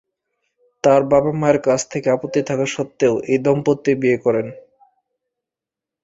[0.83, 4.47] তার বাবা -মায়ের কাছ থেকে আপত্তি থাকা সত্ত্বেও এই দম্পতি বিয়ে করেন।